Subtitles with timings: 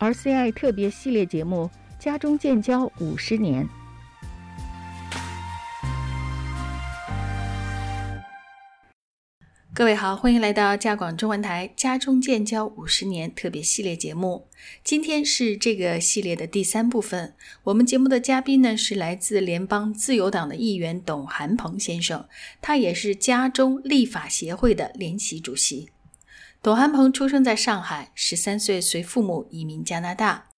[0.00, 1.68] RCI 特别系列节目
[2.02, 3.64] 《家中建交五十年》。
[9.74, 14.46] 各位好，欢迎来到加广中文台《家中建交五十年》特别系列节目。
[14.84, 17.34] 今天是这个系列的第三部分。
[17.64, 22.28] 我们节目的嘉宾呢是来自联邦自由党的议员董韩鹏先生，
[22.60, 25.88] 他也是家中立法协会的联席主席。
[26.60, 30.48] 董韩鹏出生在上海，十三岁随父母移民加拿大。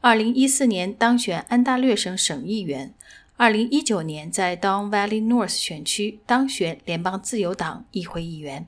[0.00, 2.92] 二零一四年当选安大略省省议员。
[3.36, 8.66] 二零一九年，在 Don Valley North 选区当选联邦自由党议会议员。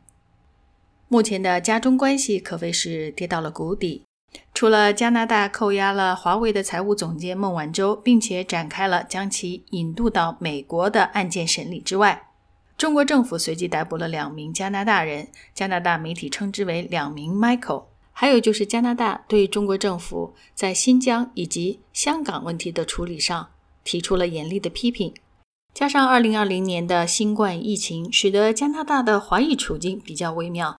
[1.09, 4.05] 目前的家中关系可谓是跌到了谷底。
[4.53, 12.29] 除了加拿大扣押了华为的财务总监孟晚舟，并且展开了将其引渡到美国的案件审理之外，
[12.77, 17.85] 中国政府随即逮捕了两名加拿大人，加拿大媒体称之为“两名 Michael”。
[18.13, 23.49] 还有就是加拿大对中国政府在新疆以及香港问题的处理上。
[23.85, 25.13] 提出了严厉的批评，
[25.75, 30.79] 加上2020年的新冠疫情，使得加拿大的华裔处境比较微妙。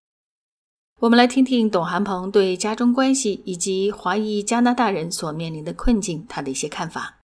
[1.02, 7.15] 我们来听听董韩鹏对家中关系以及华裔加拿大人所面临的困境他的一些看法。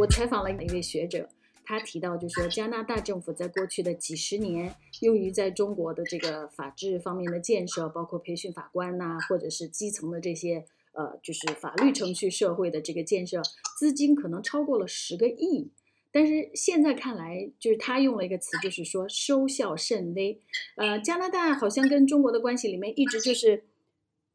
[0.00, 1.28] 我采访了一位学者，
[1.62, 10.64] 他提到，就是说加拿大政府在过去的几十年，用于在中国的这个法治方面的建设，包括培训法官呐，或者是基层的这些。
[10.92, 13.40] 呃，就是法律程序社会的这个建设
[13.78, 15.70] 资金可能超过了十个亿，
[16.10, 20.40] 但是现在看来，就是他用了一个词，就是说收效甚微。
[20.76, 23.62] 呃，加拿大好像跟中国的关系里面一直就是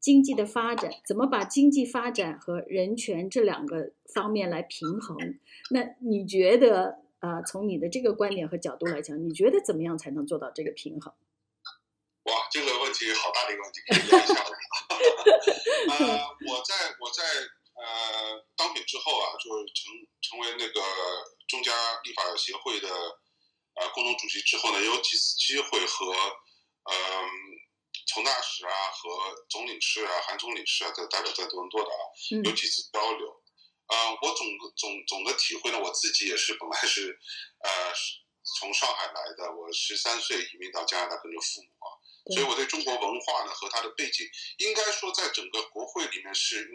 [0.06, 5.18] 经济的发展，怎么把经济发展和人权这两个方面来平衡？
[5.70, 11.12] 那你觉得，呃，从你的这个观点和角度来讲，你觉得怎么样才能做到这个平衡？
[12.22, 14.54] 哇，这个问题好大的一个问题，可以聊一下的。
[15.90, 17.26] 呃，我在我在
[17.74, 19.90] 呃当选之后啊，就是成
[20.22, 20.80] 成为那个
[21.48, 21.72] 中加
[22.04, 22.86] 立法协会的
[23.74, 26.94] 呃共同主席之后呢，有几次机会和嗯
[28.06, 32.02] 从大使啊和总领事啊韩总领事啊这代表在多伦多的啊
[32.44, 33.42] 有几次交流。
[33.88, 34.46] 呃，我总
[34.76, 37.18] 总总的体会呢，我自己也是本来是
[37.62, 37.92] 呃
[38.58, 41.86] 从上海来的，我十三岁移民到加拿大跟着父母啊。
[42.34, 44.26] 所以我对中国文化呢和它的背景，
[44.58, 46.68] 应该说在整个国会里面是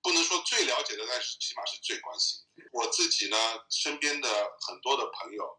[0.00, 2.40] 不能说最了解的，但是起码是最关心。
[2.70, 3.36] 我自己呢
[3.68, 4.28] 身边的
[4.60, 5.58] 很多的朋友，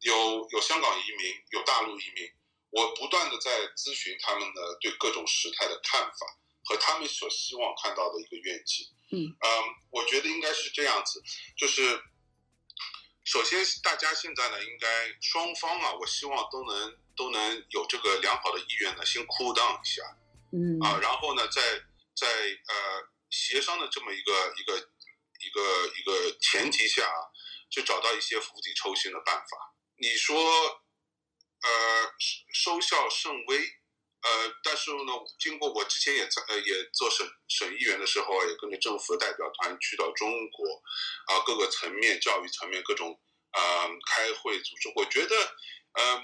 [0.00, 2.30] 有有香港移民，有大陆移民，
[2.74, 6.26] 我不断的在咨询他们的对各种时态的看法
[6.64, 8.86] 和他们所希望看到的一个愿景。
[9.12, 9.48] 嗯嗯，
[9.90, 11.22] 我觉得应该是这样子，
[11.56, 12.02] 就是
[13.24, 14.88] 首先大家现在呢应该
[15.20, 16.98] 双方啊，我希望都能。
[17.16, 20.02] 都能有这个良好的意愿呢，先 cool down 一下，
[20.50, 21.62] 嗯啊，然后呢，在
[22.12, 22.74] 在呃
[23.30, 27.22] 协商的这么一个一个一个一个前提下啊，
[27.70, 29.76] 就找到一些釜底抽薪的办法。
[29.96, 30.34] 你说，
[31.64, 32.14] 呃，
[32.52, 40.82] 收效甚微，呃，但是呢，经过我之前也在呃也做省省议员的时候，也跟着政府的代表团去到中国，
[41.26, 43.18] 啊，各个层面，教育层面各种
[43.50, 45.36] 啊开会组织，我觉得，
[45.92, 46.22] 嗯。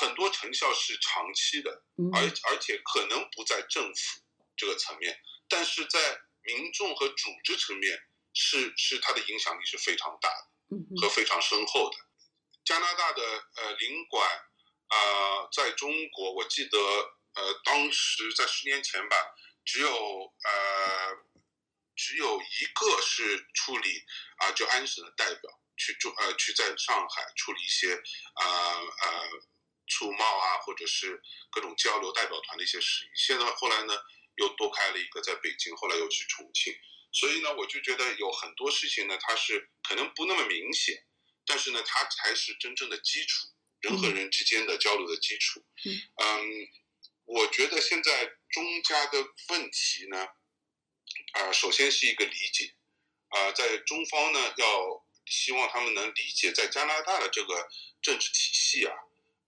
[0.00, 1.82] 很多成效是长期的，
[2.14, 4.20] 而而且可能不在政府
[4.56, 5.98] 这个层面，但是在
[6.42, 7.98] 民众和组织层面
[8.32, 11.96] 是是它的影响力是非常大的和非常深厚的。
[12.64, 13.22] 加拿大的
[13.56, 14.30] 呃领馆
[14.90, 19.16] 呃，在中国我记得呃当时在十年前吧，
[19.64, 21.16] 只有呃
[21.96, 24.02] 只有一个是处理
[24.38, 27.94] 啊就安省的代表去中呃去在上海处理一些
[28.34, 29.30] 啊呃。
[29.90, 31.18] 出贸啊，或者是
[31.50, 33.08] 各种交流代表团的一些事宜。
[33.16, 33.94] 现在后来呢，
[34.36, 36.74] 又多开了一个在北京，后来又去重庆。
[37.10, 41.02] 所以呢，我就觉得有很多事情呢，它是可能不那么明显，
[41.46, 43.48] 但是呢，它才是真正的基础，
[43.80, 45.62] 人和人之间的交流的基础。
[45.84, 46.68] 嗯，
[47.24, 49.18] 我觉得现在中加的
[49.50, 50.28] 问题呢，
[51.32, 52.74] 啊，首先是一个理解，
[53.28, 57.68] 啊，在中方呢，要希望他们能理解在加拿大的这个
[58.02, 58.94] 政治体系啊。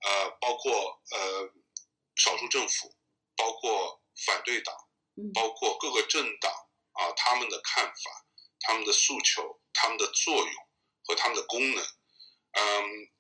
[0.03, 1.53] 呃，包括呃
[2.17, 2.95] 少数政府，
[3.37, 4.75] 包括反对党，
[5.35, 6.51] 包括各个政党
[6.93, 8.27] 啊，他们的看法、
[8.61, 10.55] 他们的诉求、他们的作用
[11.05, 11.85] 和他们的功能，
[12.53, 13.11] 嗯，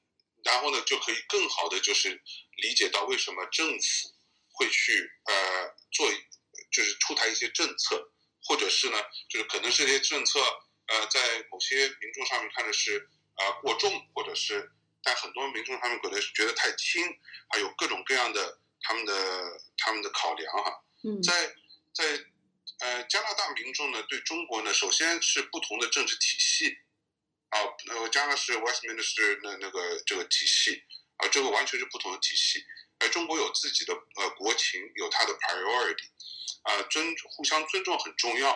[0.44, 2.20] 然后呢，就可以更好的就是
[2.56, 4.08] 理解到为什么政府
[4.52, 6.10] 会去呃做，
[6.72, 8.12] 就是出台一些政策，
[8.44, 8.96] 或者是呢，
[9.28, 10.40] 就是可能这些政策
[10.86, 14.70] 呃在某些民众上面看的是啊过重，或者是。
[15.02, 17.02] 在很多民众上面可能是觉得太轻，
[17.48, 19.12] 还有各种各样的他们的
[19.78, 20.84] 他们的考量哈。
[21.02, 21.56] 嗯，在
[21.94, 22.04] 在
[22.80, 26.76] 呃加拿大民众呢对中国呢，首先是不同的政治体系
[27.50, 27.58] 啊，
[27.88, 30.82] 呃加拿大是 Westminster 那那个这个体系
[31.16, 32.64] 啊，这个完全是不同的体系。
[32.98, 36.08] 而中国有自己的呃国情，有它的 priority，
[36.62, 38.50] 啊尊互相尊重很重要。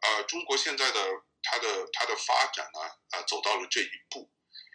[0.00, 1.00] 啊，中国现在的
[1.42, 2.80] 它的它的发展呢，
[3.10, 4.30] 啊走到了这一步，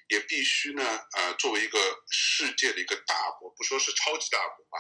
[0.10, 1.80] 也必须呢，呃作为一个
[2.10, 4.78] 世界的一个大国，不说是超级大国吧，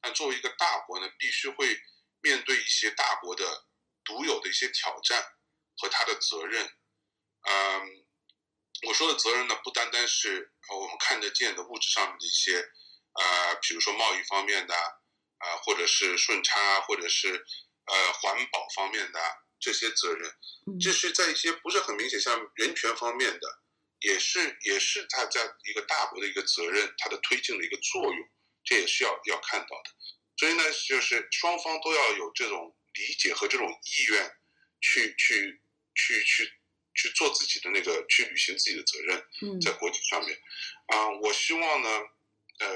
[0.00, 1.80] 但作为一个大国呢，必须会
[2.20, 3.66] 面对一些大国的
[4.04, 5.24] 独有的一些挑战
[5.78, 6.70] 和它的责任。
[7.42, 7.99] 嗯，
[8.86, 12.64] 我说的责任呢，不单单是我们看得见的物质上面的一些。
[13.12, 17.44] 呃，比如说贸易方面的，啊，或者是顺差，或者是
[17.86, 19.20] 呃环保方面的
[19.58, 20.32] 这些责任，
[20.80, 23.48] 这是在一些不是很明显，像人权方面的，
[23.98, 28.30] 也是也是它在一个大国的一个责任，它的推进的一个作用，
[28.62, 29.90] 这也是要要看到的。
[30.36, 34.32] 所以呢，就是双方都要有这种理解和这种意愿，
[34.80, 35.60] 去去
[35.96, 36.52] 去去去
[37.08, 40.38] 做自己的那个，去履行自己的责任，在国际上面，
[40.86, 41.88] 啊，我希望呢。
[42.60, 42.68] 呃，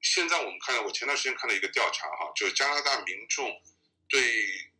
[0.00, 3.52] 现在我们看到，我前段时间看到一个调查哈，就是加拿大民众
[4.08, 4.22] 对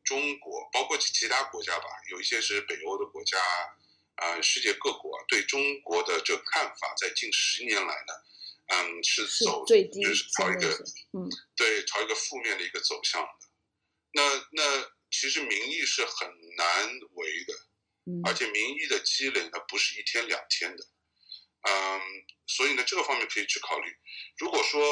[0.02, 3.38] 中国，包括其他国家吧，有一些是北欧的国家，
[4.14, 8.14] 啊，世界各国对中国的这个看法，在近十年来呢，
[8.68, 10.68] 嗯，是走就是朝一个，
[11.12, 13.28] 嗯，对，朝一个负面的一个走向的。
[14.12, 17.54] 那那其实民意是很难为的，
[18.24, 20.84] 而且民意的积累呢，不是一天两天的。
[21.62, 22.00] 嗯，
[22.46, 23.92] 所以呢，这个方面可以去考虑。
[24.38, 24.82] 如果说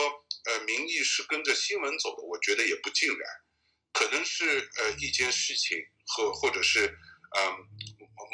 [0.44, 3.20] 呃民意是跟着新闻走的，我觉得也不尽然，
[3.92, 6.86] 可能是呃一件事情和或者是
[7.36, 7.56] 嗯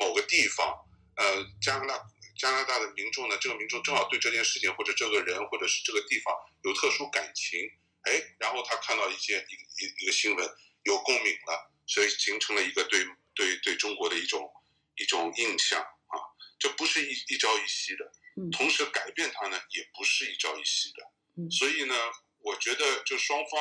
[0.01, 0.75] 某个地方
[1.17, 2.03] 呃加拿大
[2.37, 6.35] 加拿大的民众呢，这个民众正好对这件事情或者这个人或者是这个地方
[6.65, 7.61] 有特殊感情，
[8.03, 10.45] 哎，然后他看到一件一一一个新闻
[10.83, 13.07] 有共鸣了，所以形成了一个对
[13.37, 14.51] 对对中国的一种
[14.97, 16.17] 一种印象啊，
[16.59, 18.13] 这不是一一朝一夕的。
[18.51, 21.51] 同时改变它呢，也不是一朝一夕的。
[21.51, 21.95] 所以呢，
[22.39, 23.61] 我觉得就双方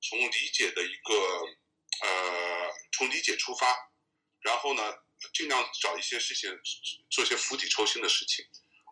[0.00, 1.14] 从理解的一个
[2.02, 3.66] 呃，从理解出发，
[4.40, 4.82] 然后呢，
[5.32, 6.50] 尽量找一些事情
[7.10, 8.44] 做些釜底抽薪的事情，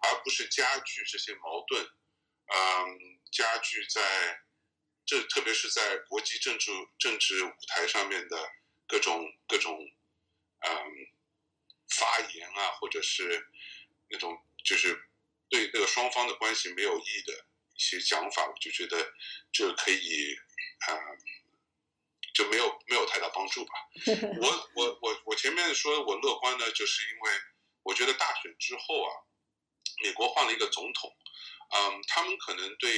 [0.03, 1.85] 而不是加剧这些矛盾。
[1.85, 4.41] 嗯，加剧在
[5.05, 8.49] 这，特别是在国际政治政治舞台上面的
[8.87, 9.79] 各种各种
[10.61, 10.71] 嗯
[11.99, 13.47] 发言啊，或者是
[14.09, 15.05] 那种就是。
[15.51, 17.33] 对那个双方的关系没有益的
[17.75, 19.15] 一些讲法，我就觉得
[19.51, 20.37] 这可以
[20.81, 20.93] 啊，
[22.35, 23.73] 就没有没有太大帮助吧。
[24.43, 27.33] 我我我我前面说我乐观呢，就是因为
[27.83, 29.11] 我觉得大选之后啊，
[30.03, 31.17] 美国换了一个总统，
[31.71, 32.91] 嗯，他们可能对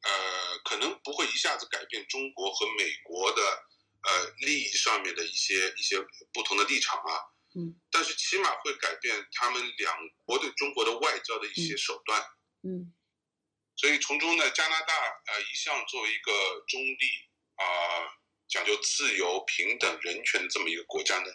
[0.00, 6.00] 呃，可能不会一下子改变中国和美国的呃利益上面的一些一些
[6.32, 7.20] 不同的立场啊。
[7.56, 9.96] 嗯，但是起码会改变他们两
[10.26, 12.20] 国对中国的外交的一些手段。
[12.62, 12.92] 嗯，
[13.74, 14.94] 所以从中呢，加拿大
[15.32, 16.30] 呃一向作为一个
[16.68, 17.06] 中立
[17.56, 17.64] 啊，
[18.48, 21.26] 讲究自由、平等、人权的这么一个国家呢，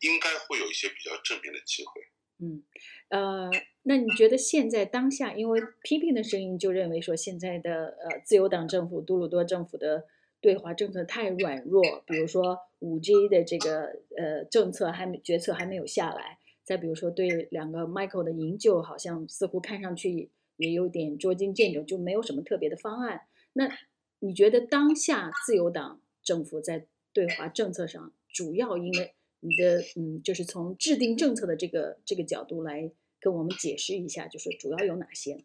[0.00, 1.92] 应该会有一些比较正面的机会。
[2.40, 2.62] 嗯，
[3.08, 3.50] 呃，
[3.84, 10.06] 那你觉得现在当下，因为批评的声音就认为说，现在的呃自由党政府、杜鲁多政府的。
[10.44, 23.22] 对华政策太软弱，比如说五 G 的这个呃政策还没决策还没有下来，再比如说对两个 Michael 的营救，好像似乎看上去也有点捉襟见肘，就没有什么特别的方案。
[23.54, 23.70] 那
[24.18, 26.84] 你觉得当下自由党政府在
[27.14, 35.42] 对华政策上，主要因为你的嗯，就是从制定政策的这个这个角度来跟我们解释一下，就是主要有哪些？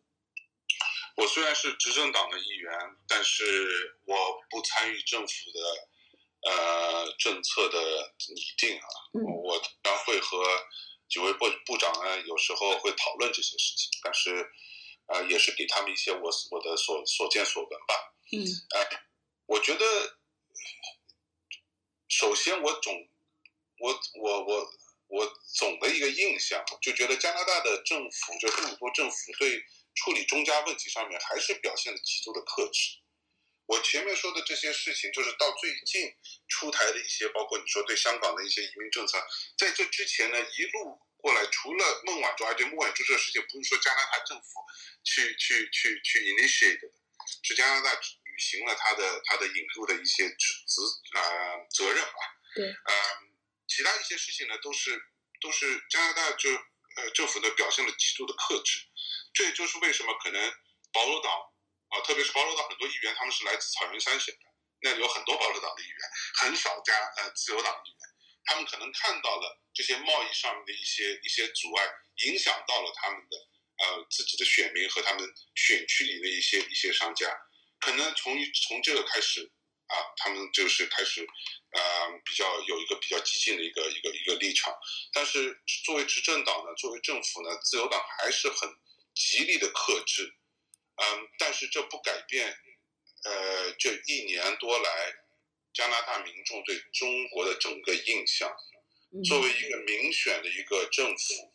[1.20, 2.72] 我虽然是执政党的一员，
[3.06, 7.78] 但是我不参与政府的呃政策的
[8.34, 8.88] 拟定啊。
[9.44, 10.42] 我将会和
[11.10, 14.50] 几位部部长呢，有时候会讨论这些事情，但是
[15.08, 18.16] 呃，也是给他们一些我我的所所见所闻吧。
[18.32, 18.40] 嗯。
[18.76, 18.88] 呃，
[19.48, 19.86] 我觉得
[22.08, 23.10] 首先我总
[23.80, 24.74] 我我我
[25.08, 29.62] 我总的一个印象，就觉得加拿大的政府，就这么多政府对。
[30.00, 33.00] 处理中加问题上面还是表现的极度的克制。
[33.66, 36.12] 我前面说的这些事情，就是到最近
[36.48, 39.22] 出台的一些，包括你说对香港的一些移民政策，
[39.58, 44.48] 在这之前呢，一路过来，除了孟晚舟，而且孟晚舟这个事情不是说加拿大政府
[45.04, 46.88] 去去去去 initiate 的，
[47.44, 50.82] 是加拿大履行了他的他的引入的一些职责
[51.20, 52.20] 呃责任吧。
[52.56, 52.66] 对。
[52.66, 52.94] 呃，
[53.68, 55.00] 其他一些事情呢，都是
[55.42, 56.50] 都是加拿大就
[56.96, 58.89] 呃政府呢表现了极度的克制。
[59.34, 60.54] 这也就是为什么可能
[60.92, 61.32] 保守党
[61.90, 64.42] 啊，特别是保守党很多议员他们是来自草原三省的，
[64.82, 65.98] 那里有很多保守党的议员，
[66.36, 68.10] 很少加呃自由党议员，
[68.46, 71.86] 他们可能看到了这些贸易上面的一些一些阻碍，
[72.26, 73.38] 影响到了他们的
[73.86, 77.28] 呃自己的选民和他们选区里的一些一些商家，
[77.80, 79.52] 可能从从这个开始
[79.88, 81.26] 啊，他们就是开始
[81.72, 81.82] 呃
[82.26, 84.74] 比较有一个比较激进的一个一个一个立场，
[85.14, 88.70] 但是作为执政党呢，作为政府呢，自由党还是很
[89.20, 90.34] 极力的克制，
[90.96, 92.58] 嗯，但是这不改变
[93.26, 95.14] 呃这一年多来
[95.74, 98.50] 加拿大民众对中国的整个印象。
[99.26, 101.52] 作为一个民选的一个政府，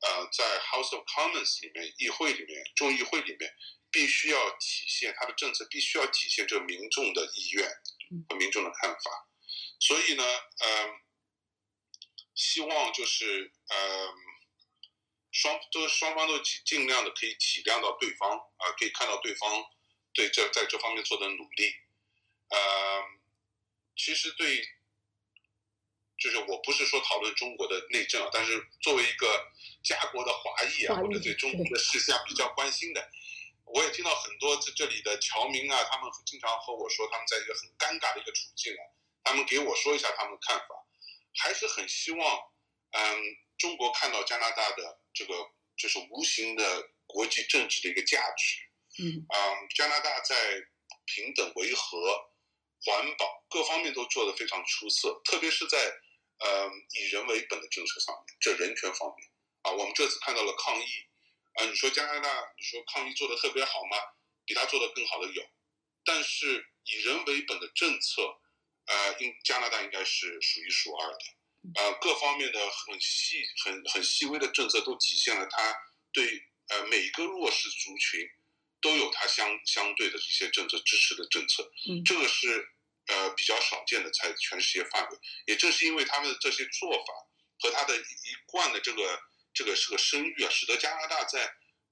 [0.00, 3.54] 呃，在 House of Commons 里面，议会里面，众议会里面，
[3.92, 7.70] 必须要体现他的政策，必须要体现这个民众的意愿
[8.28, 9.28] 和民众的看法。
[9.78, 10.90] 所以呢，呃，
[12.34, 14.14] 希望就是呃，
[15.40, 19.64] 双都双方都尽尽量的可以体谅到对方啊，可以看到对方
[20.14, 21.74] 对这在这方面做的努力。
[22.48, 22.58] 呃，
[23.96, 24.66] 其实对。
[26.18, 29.52] 就是我不是说讨论中国的内政啊，但是作为一个
[29.84, 33.06] 家国的华裔啊，或者对中国的事项比较关心的，
[33.66, 38.82] 我也听到很多这这里的侨民啊，他们经常和我说，他们在一个很尴尬的一个处境啊，
[39.24, 40.66] 他们给我说一下他们的看法，
[41.36, 42.40] 还是很希望，
[42.92, 43.22] 嗯，
[43.58, 45.34] 中国看到加拿大的这个
[45.76, 50.36] 就是无形的国际政治的一个价值，嗯，嗯，加拿大在
[51.06, 52.30] 平等、维和、
[52.84, 55.78] 环保各方面都做得非常出色，特别是在。
[56.38, 59.26] 呃，以人为本的政策上面，这人权方面
[59.62, 60.86] 啊，我们这次看到了抗议
[61.54, 63.96] 啊，你说加拿大，你说抗议做得特别好吗？
[64.44, 65.42] 比他做得更好的有，
[66.04, 68.22] 但是以人为本的政策，
[68.84, 71.18] 呃，应加拿大应该是数一数二的，
[71.74, 75.74] 呃，各方面的很细、很很细微的政策都体现了他
[76.12, 78.20] 对呃每一个弱势族群
[78.80, 82.68] 都有他相相对的一些政策支持的政策，嗯，这个是。
[83.08, 87.14] 呃，比较少见的，在全世界范围，也正是因为他们的这些做法
[87.60, 89.20] 和他的一贯的这个
[89.54, 91.48] 这个是个声誉啊，使得加拿大在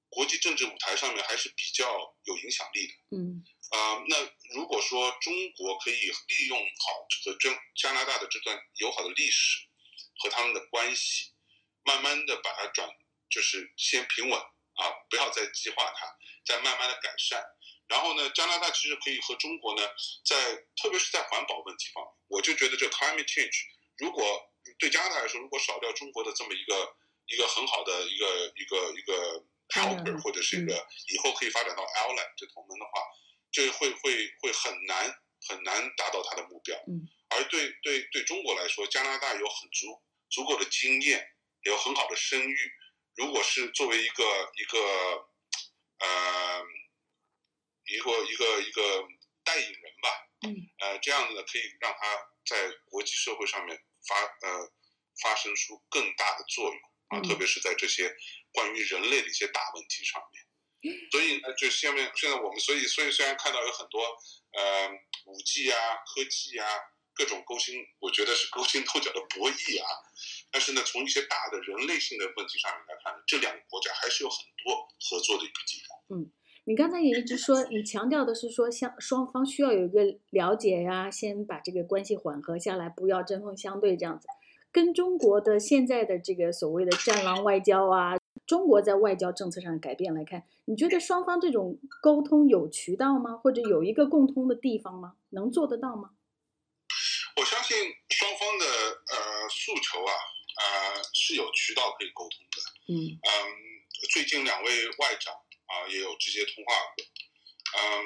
[0.09, 2.95] 国际政治舞台上面还是比较有影响力的。
[3.16, 4.16] 嗯，啊，那
[4.54, 9.66] 如果说中国可以利用好和加加拿大的这段友好的历史
[10.18, 11.33] 和他们的关系，
[11.85, 12.88] 慢慢的把它转，
[13.28, 16.16] 就是先平稳啊，不要再激化它，
[16.47, 17.44] 再慢慢的改善。
[17.87, 19.83] 然后呢，加拿大其实可以和中国呢，
[20.25, 23.64] 在特别是在环保问题方面，我就觉得这 climate change，
[23.99, 30.75] 如果对加拿大来说，如果少掉中国的这么一个一个很好的一个一个一个 helper 或者是一个
[31.09, 33.02] 以后可以发展到 ally 这同盟的话，
[33.55, 35.17] 这会会会很难
[35.49, 36.77] 很难达到他的目标。
[36.87, 37.09] 嗯。
[37.31, 41.27] 而对对对中国来说，加拿大有很足足够的经验，
[41.63, 42.57] 有很好的声誉，
[43.17, 44.25] 如果是作为一个
[44.57, 44.79] 一个
[46.01, 46.67] 呃。
[47.87, 49.07] 一个一个一个
[49.45, 50.09] 代言人吧，
[50.47, 54.73] 嗯，呃，这样子呢，可以让他在国际社会上面发呃
[55.21, 58.11] 发生出更大的作用啊，特别是在这些
[58.53, 60.47] 关于人类的一些大问题上面。
[61.11, 64.00] 所以呢，就下面现在我们所以所以虽然看到有很多
[64.53, 64.88] 呃
[65.26, 66.67] 五 G 啊、科技啊
[67.14, 69.87] 各种勾心，我觉得是勾心斗角的博弈啊，
[70.50, 76.19] 但是呢，从一些大的人类性的问题上面来看，这两个国家还是有很多合作的一个地方。
[76.19, 76.31] 嗯。
[76.67, 80.00] 你刚才也一直说，你强调的是说，相双方需要有一个
[80.31, 84.26] 了解呀，先把这个关系缓和下来，不要针锋相对这样子。
[84.73, 93.37] 跟中国的现在的这个所谓的“战狼外交”啊，中国在外交政策上的改变来看，你觉得双方这种沟通有渠道吗？
[93.37, 95.17] 或者有一个共通的地方吗？
[95.31, 96.11] 能做得到吗？
[97.37, 97.77] 我相信
[98.11, 100.13] 双方的呃诉求啊，
[100.61, 102.63] 呃是有渠道可以沟通的。
[102.89, 103.31] 嗯嗯，
[104.13, 105.35] 最近两位外长。
[105.65, 107.05] 啊，也有直接通话过，
[107.81, 108.05] 嗯，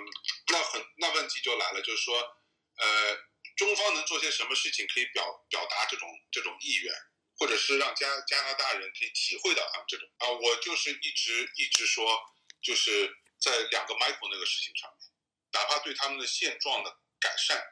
[0.52, 3.18] 那很那问题就来了，就是说，呃，
[3.56, 6.94] 中方能做些什么事情可以表表达这种这种意愿，
[7.38, 12.18] 或者是让加加拿大人可以体会到他们这种啊，我就是一直一直说，
[12.60, 13.08] 就是
[13.40, 15.08] 在两个 Michael 那个事情上面，
[15.52, 16.90] 哪怕对他们的现状的
[17.20, 17.62] 改善，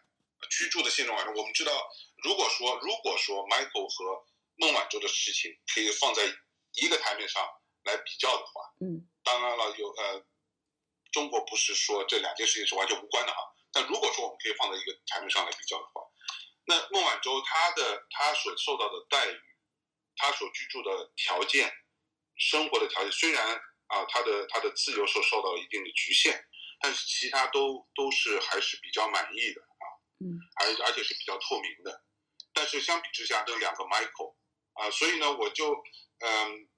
[0.50, 1.90] 居住的现状改善，我们知道，
[2.22, 4.24] 如果说如果说 Michael 和
[4.56, 6.22] 孟晚舟的事情可以放在
[6.74, 7.46] 一个台面上
[7.84, 9.08] 来比较的话，嗯。
[9.24, 10.24] 当然了，有呃，
[11.10, 13.38] 中国不是说这两件事情是完全无关的哈。
[13.72, 16.00] 但如果说我们可以放在一个台面上来比较的话，
[16.64, 19.40] 那孟晚舟她的她所受到的待遇，
[20.16, 21.72] 她所居住的条件，
[22.36, 23.54] 生活的条件，虽然
[23.86, 26.44] 啊，他的他的自由受受到了一定的局限，
[26.80, 29.84] 但是其他都都是还是比较满意的啊，
[30.20, 32.04] 嗯，而而且是比较透明的。
[32.52, 34.34] 但是相比之下，这两个 Michael
[34.74, 35.72] 啊，所以呢，我就
[36.20, 36.68] 嗯。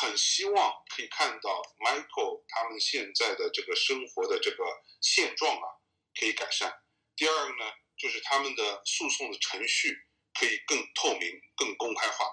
[0.00, 4.64] 很希望可以看到 Michael 他们现在的这个生活的这个
[5.00, 5.66] 现状啊
[6.18, 6.72] 可以改善。
[7.14, 9.96] 第二个呢，就是他们的诉讼的程序
[10.32, 12.26] 可以更透明、更公开化。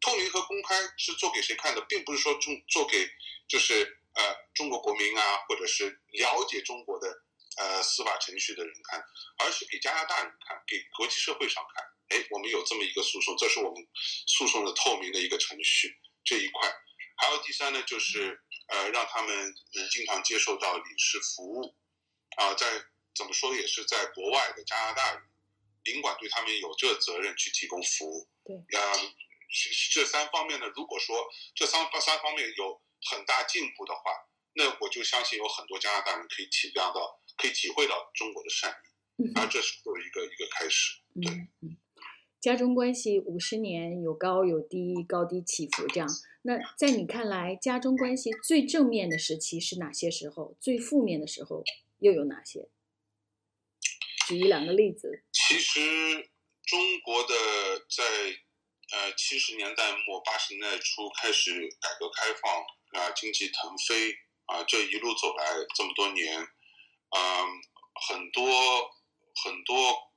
[0.00, 3.08] 透明和公开是做给谁看的，并不是说中做给
[3.48, 7.08] 就是呃中国国民啊，或者是了解中国的
[7.56, 9.02] 呃司法程序的人看，
[9.38, 11.84] 而是给加拿大人看，给国际社会上看。
[12.08, 13.84] 哎，我们有这么一个诉讼，这是我们
[14.26, 16.72] 诉讼的透明的一个程序这一块。
[17.16, 21.74] 还有第三呢，就是呃让他们能经常接受到领事服务
[22.36, 22.66] 啊，在
[23.14, 25.22] 怎么说也是在国外的加拿大人
[25.84, 28.28] 领馆对他们有这责任去提供服务。
[28.44, 29.14] 对，嗯。
[29.92, 34.02] 这三方面呢，如果说这三三方面有很大进步的话，
[34.54, 38.70] 那我就相信有很多加拿大人可以体谅到，可以体会到中国的善
[39.16, 41.00] 意，而这是作为一个一个开始。
[41.22, 41.76] 对，嗯，
[42.40, 46.08] 家中关系五十年有高有低，高低起伏这样。
[46.42, 50.56] 那在你看来，家中关系最正面的时期是哪些时候？
[50.60, 51.62] 最负面的时候
[51.98, 52.68] 又有哪些？
[54.26, 55.22] 举一两个例子。
[55.32, 55.80] 其实
[56.64, 57.34] 中国的
[57.88, 58.42] 在。
[58.92, 64.14] 呃，七十年代末八十年代初开始改革开放啊，经济腾飞
[64.46, 67.48] 啊，这一路走来这么多年，嗯，
[68.08, 68.48] 很多
[69.44, 70.12] 很多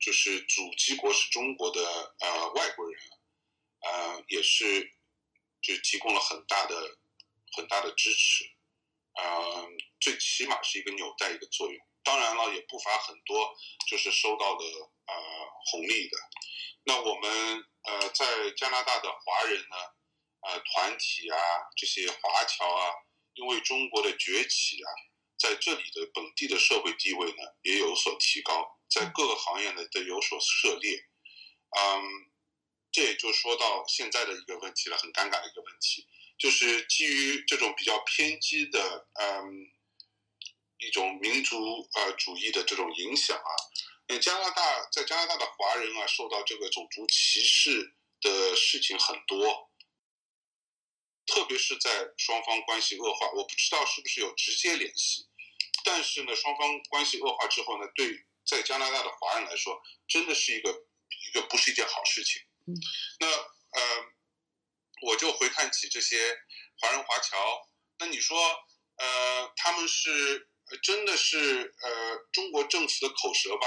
[0.00, 1.80] 就是主机国是中国的
[2.18, 3.00] 呃外国人，
[3.82, 4.82] 呃，也是
[5.62, 6.98] 就提供了很大的
[7.56, 8.44] 很大的支持，
[9.22, 9.68] 嗯，
[10.00, 11.86] 最起码是一个纽带一个作用。
[12.02, 13.54] 当然了，也不乏很多
[13.88, 15.14] 就是收到的呃
[15.70, 16.18] 红利的。
[16.88, 17.64] 那我们。
[17.84, 19.76] 呃，在加拿大的华人呢，
[20.42, 21.38] 呃，团体啊，
[21.74, 22.92] 这些华侨啊，
[23.32, 24.88] 因为中国的崛起啊，
[25.38, 30.98] 在这里的本地的社会地位呢也有所提高，在各个行业呢都有所涉猎，
[31.78, 32.02] 嗯，
[32.92, 39.46] 这也就说到现在的一个问题了，很尴尬的一个问题，就是基于这种比较偏激的，嗯，
[40.76, 43.52] 一种民族呃主义的这种影响啊。
[44.16, 49.70] 加拿大在加拿大的华人啊，受到这个种族歧视的事情很多，
[51.26, 55.28] 特别是在双方关系恶化，我不知道是不是有直接联系，
[55.84, 62.40] 但是呢，双方关系恶化之后呢，对在加拿大的华人来说，真的是一个一个不是一件好事情。
[62.66, 62.72] 嗯，
[63.20, 64.04] 那呃，
[65.02, 66.34] 我就回看起这些
[66.80, 67.68] 华人华侨，
[67.98, 68.38] 那你说
[68.96, 70.48] 呃，他们是
[70.82, 73.66] 真的是呃中国政府的口舌吧？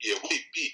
[0.00, 0.72] 也未必，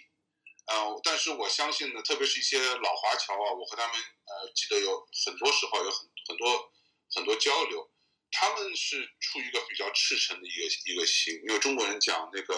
[0.67, 6.73] 呃，但是我相信呢，特别是一些老华侨啊，我和他们呃，记得有很多时候有很很多
[7.15, 7.91] 很多交流，
[8.31, 12.55] 他们是出于一个比较赤诚的一个一个心，因为中国人讲那个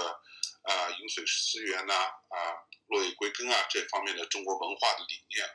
[0.63, 2.37] 呃饮水思源呐，啊
[2.89, 5.47] 落叶归根啊这方面的中国文化的理念，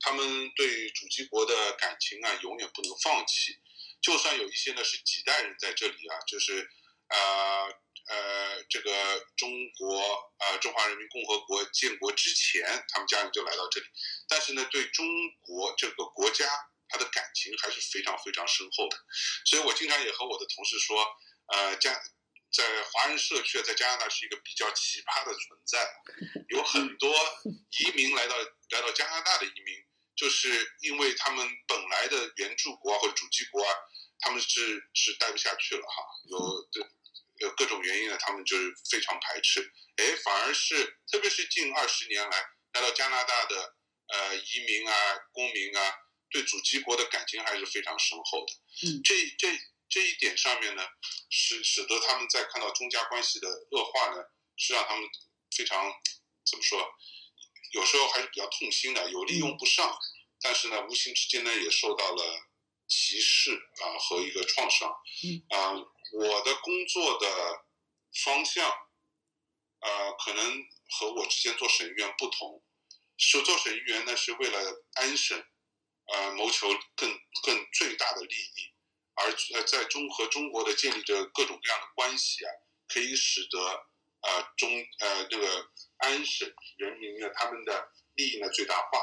[0.00, 3.58] 他们对主机国的感情啊永远不能放弃，
[4.00, 6.70] 就算有一些呢是几代人在这里啊，就是
[7.08, 7.83] 呃。
[8.06, 8.90] 呃，这个
[9.36, 9.98] 中国
[10.38, 13.86] 呃中华人民共和国建国之前，他们家人就来到这里，
[14.28, 15.06] 但是呢，对中
[15.40, 16.46] 国这个国家，
[16.88, 18.96] 他的感情还是非常非常深厚的。
[19.46, 21.02] 所以我经常也和我的同事说，
[21.46, 21.94] 呃，加
[22.52, 25.88] 在华人社区在加拿大是一个比较奇葩的存在，
[26.50, 27.10] 有很多
[27.80, 28.36] 移民来到
[28.70, 29.74] 来到加拿大的移民，
[30.14, 33.74] 就是因为他们本来的原住国或者主机国啊，
[34.20, 36.86] 他们是是待不下去了哈，有对。
[37.38, 39.60] 有各种原因呢，他们就是非常排斥，
[39.96, 43.74] 哎，反而是特别是近二十年来来到加拿大的
[44.08, 44.94] 呃移民啊、
[45.32, 45.94] 公民啊，
[46.30, 48.52] 对祖籍国的感情还是非常深厚的。
[48.86, 50.82] 嗯，这这这一点上面呢，
[51.30, 54.22] 使使得他们在看到中加关系的恶化呢，
[54.56, 55.04] 是让他们
[55.56, 55.92] 非常
[56.50, 56.88] 怎么说，
[57.72, 59.96] 有时候还是比较痛心的，有利用不上，
[60.40, 62.40] 但是呢，无形之间呢，也受到了
[63.14, 64.90] 歧视啊和一个创伤。
[65.22, 65.74] 嗯啊。
[66.12, 67.26] 我的工作的
[68.24, 68.70] 方向，
[69.80, 72.62] 呃，可能和我之前做审议员不同。
[73.16, 74.58] 是做审议员呢，是为了
[74.94, 75.44] 安审，
[76.12, 77.10] 呃，谋求更
[77.42, 78.72] 更最大的利益，
[79.14, 82.50] 而呃，在中和中国的建立着各种各样的关系啊，
[82.86, 88.98] 可以使得呃中呃这个安审人民呢他们的利益呢最大化。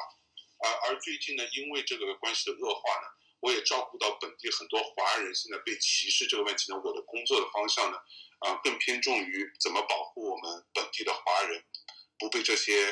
[0.64, 3.08] 而而最近呢，因为这个关系的恶化呢。
[3.42, 7.98] 我也照顾到本地很多华人现在被歧视这个问题呢，我的工作的方向呢，
[8.40, 11.66] 啊，更偏重于怎么保护我们本地的华人，
[12.20, 12.92] 不被这些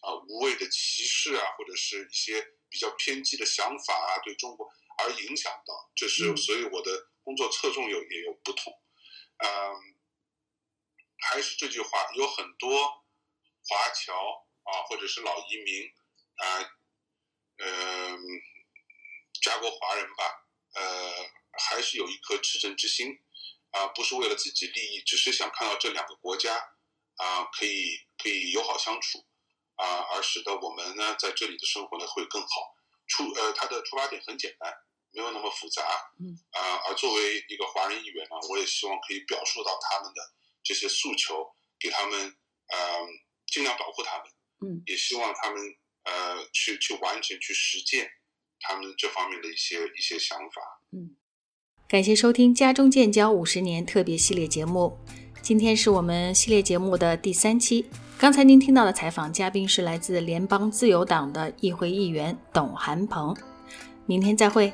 [0.00, 4.66] 啊无谓的歧视啊，或者是一些比较偏激的想法啊，对中国
[4.98, 5.92] 而影响到。
[5.94, 8.72] 这是所以我的工作侧重有也有不同。
[9.44, 9.48] 嗯，
[11.18, 12.88] 还是这句话，有很多
[13.68, 14.14] 华侨
[14.62, 15.92] 啊，或者是老移民
[16.36, 16.72] 啊，
[17.58, 18.18] 嗯。
[19.40, 20.24] 家国华人吧，
[20.74, 23.08] 呃，还是有一颗赤诚之心，
[23.70, 26.54] 啊，不是为了自己利益，只是想看到这两个国家
[27.16, 29.26] 啊可以可以友好相处，
[29.76, 32.76] 啊，而使得我们呢在这里的生活呢会更好。
[33.06, 34.72] 出呃，他的出发点很简单，
[35.10, 35.82] 没有那么复杂，
[36.20, 40.22] 嗯，啊，而作为一个华人议员呢，我也希望可以表述到他们的
[40.62, 42.36] 这些诉求，给他们，
[42.68, 42.78] 呃，
[43.48, 44.26] 尽量保护他们，
[44.60, 45.60] 嗯，也希望他们
[46.04, 48.08] 呃去去完成去实践
[48.60, 50.60] 他们这方面的一些一些想法，
[50.92, 51.16] 嗯。
[51.88, 54.96] 感谢收听《家中建交五十年》特别系列节目，
[55.42, 57.86] 今天是我们系列节目的第三期。
[58.16, 63.36] 刚才您听到的采访嘉宾是来自联邦自由党的议会议员董涵鹏。
[64.06, 64.72] 明天再会。